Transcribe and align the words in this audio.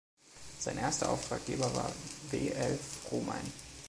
Sein 0.59 0.79
erster 0.79 1.09
Auftraggeber 1.11 1.75
war 1.75 1.93
W. 2.31 2.47
L. 2.49 2.75
Fromein. 2.79 3.53